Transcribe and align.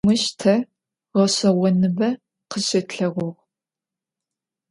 Mış 0.07 0.23
te 0.39 0.53
ğeş'eğonıbe 1.15 2.09
khışıtlheğuğ. 2.49 3.33